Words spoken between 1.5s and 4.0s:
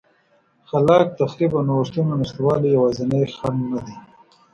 او نوښتونو نشتوالی یوازینی خنډ نه دی